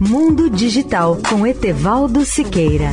[0.00, 2.92] Mundo Digital com Etevaldo Siqueira.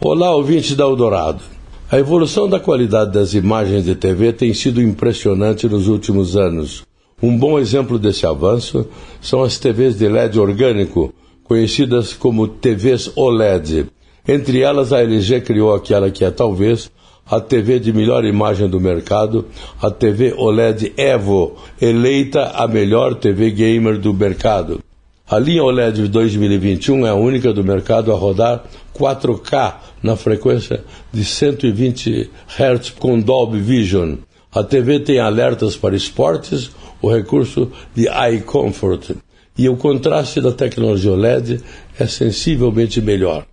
[0.00, 1.42] Olá, ouvintes da Eldorado.
[1.90, 6.84] A evolução da qualidade das imagens de TV tem sido impressionante nos últimos anos.
[7.20, 8.86] Um bom exemplo desse avanço
[9.20, 11.12] são as TVs de LED orgânico,
[11.42, 13.86] conhecidas como TVs OLED.
[14.28, 16.94] Entre elas, a LG criou aquela que é talvez
[17.28, 19.46] a TV de melhor imagem do mercado,
[19.82, 24.80] a TV OLED Evo, eleita a melhor TV gamer do mercado.
[25.28, 28.64] A linha OLED de 2021 é a única do mercado a rodar
[28.96, 34.18] 4K na frequência de 120 Hz com Dolby Vision.
[34.54, 36.70] A TV tem alertas para esportes,
[37.02, 39.16] o recurso de Eye Comfort,
[39.58, 41.60] e o contraste da tecnologia OLED
[41.98, 43.44] é sensivelmente melhor.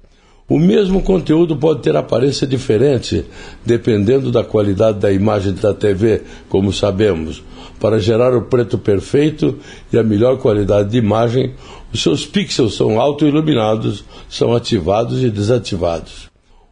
[0.53, 3.25] O mesmo conteúdo pode ter aparência diferente,
[3.65, 7.43] dependendo da qualidade da imagem da TV, como sabemos.
[7.79, 9.57] Para gerar o preto perfeito
[9.91, 11.55] e a melhor qualidade de imagem,
[11.91, 16.29] os seus pixels são autoiluminados, são ativados e desativados.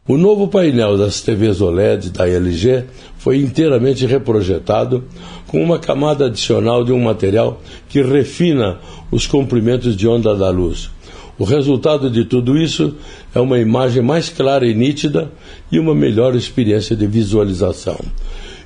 [0.07, 2.83] O novo painel das TVs OLED da LG
[3.17, 5.05] foi inteiramente reprojetado
[5.47, 7.59] com uma camada adicional de um material
[7.89, 8.77] que refina
[9.09, 10.91] os comprimentos de onda da luz.
[11.41, 12.93] O resultado de tudo isso
[13.33, 15.31] é uma imagem mais clara e nítida
[15.71, 17.99] e uma melhor experiência de visualização.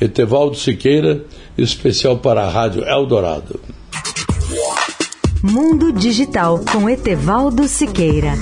[0.00, 1.24] Etevaldo Siqueira,
[1.56, 3.60] especial para a Rádio Eldorado.
[5.42, 8.32] Mundo Digital com Etevaldo Siqueira.